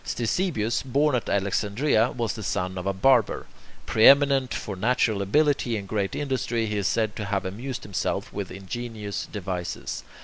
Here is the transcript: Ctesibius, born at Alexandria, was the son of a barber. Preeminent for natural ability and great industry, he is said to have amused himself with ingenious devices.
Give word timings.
Ctesibius, 0.03 0.81
born 0.81 1.13
at 1.13 1.29
Alexandria, 1.29 2.09
was 2.09 2.33
the 2.33 2.41
son 2.41 2.75
of 2.79 2.87
a 2.87 2.91
barber. 2.91 3.45
Preeminent 3.85 4.51
for 4.51 4.75
natural 4.75 5.21
ability 5.21 5.77
and 5.77 5.87
great 5.87 6.15
industry, 6.15 6.65
he 6.65 6.77
is 6.77 6.87
said 6.87 7.15
to 7.17 7.25
have 7.25 7.45
amused 7.45 7.83
himself 7.83 8.33
with 8.33 8.49
ingenious 8.49 9.27
devices. 9.31 10.01